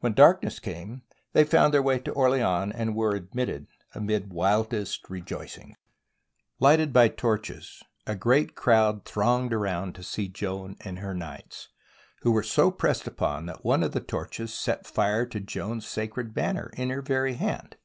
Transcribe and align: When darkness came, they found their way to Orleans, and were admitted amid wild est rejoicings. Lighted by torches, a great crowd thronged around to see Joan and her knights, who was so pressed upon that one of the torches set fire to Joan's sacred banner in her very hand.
When 0.00 0.14
darkness 0.14 0.60
came, 0.60 1.02
they 1.34 1.44
found 1.44 1.74
their 1.74 1.82
way 1.82 1.98
to 1.98 2.10
Orleans, 2.12 2.72
and 2.74 2.96
were 2.96 3.14
admitted 3.14 3.66
amid 3.94 4.32
wild 4.32 4.72
est 4.72 5.10
rejoicings. 5.10 5.76
Lighted 6.58 6.90
by 6.90 7.08
torches, 7.08 7.82
a 8.06 8.14
great 8.16 8.54
crowd 8.54 9.04
thronged 9.04 9.52
around 9.52 9.94
to 9.96 10.02
see 10.02 10.26
Joan 10.26 10.76
and 10.80 11.00
her 11.00 11.12
knights, 11.14 11.68
who 12.22 12.32
was 12.32 12.50
so 12.50 12.70
pressed 12.70 13.06
upon 13.06 13.44
that 13.44 13.62
one 13.62 13.82
of 13.82 13.92
the 13.92 14.00
torches 14.00 14.54
set 14.54 14.86
fire 14.86 15.26
to 15.26 15.38
Joan's 15.38 15.86
sacred 15.86 16.32
banner 16.32 16.70
in 16.74 16.88
her 16.88 17.02
very 17.02 17.34
hand. 17.34 17.76